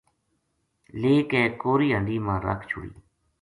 [0.99, 2.91] لے کے کوری ہنڈی ما ر کھ چھُڑی